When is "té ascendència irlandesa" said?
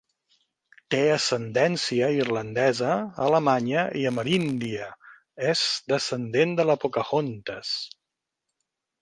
0.93-2.95